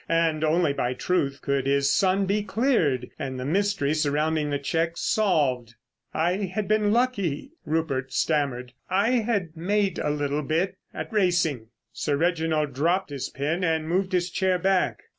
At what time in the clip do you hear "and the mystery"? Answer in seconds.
3.19-3.93